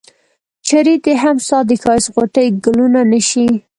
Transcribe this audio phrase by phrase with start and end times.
[0.67, 3.47] چرې دي هم ستا د ښایست غوټۍ ګلونه نه شي.